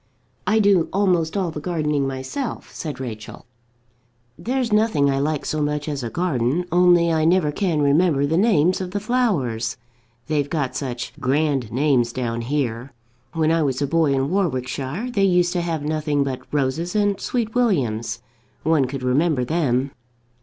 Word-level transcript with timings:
"I 0.47 0.57
do 0.57 0.89
almost 0.91 1.37
all 1.37 1.51
the 1.51 1.59
gardening 1.59 2.07
myself," 2.07 2.71
said 2.73 2.99
Rachel. 2.99 3.45
"There's 4.35 4.73
nothing 4.73 5.11
I 5.11 5.19
like 5.19 5.45
so 5.45 5.61
much 5.61 5.87
as 5.87 6.01
a 6.01 6.09
garden, 6.09 6.65
only 6.71 7.13
I 7.13 7.23
never 7.23 7.51
can 7.51 7.83
remember 7.83 8.25
the 8.25 8.35
names 8.35 8.81
of 8.81 8.89
the 8.89 8.99
flowers. 8.99 9.77
They've 10.25 10.49
got 10.49 10.75
such 10.75 11.13
grand 11.19 11.71
names 11.71 12.11
down 12.11 12.41
here. 12.41 12.93
When 13.33 13.51
I 13.51 13.61
was 13.61 13.79
a 13.79 13.85
boy, 13.85 14.13
in 14.13 14.31
Warwickshire, 14.31 15.11
they 15.11 15.21
used 15.23 15.53
to 15.53 15.61
have 15.61 15.83
nothing 15.83 16.23
but 16.23 16.51
roses 16.51 16.95
and 16.95 17.17
sweetwilliams. 17.17 18.21
One 18.63 18.85
could 18.85 19.03
remember 19.03 19.45
them." 19.45 19.91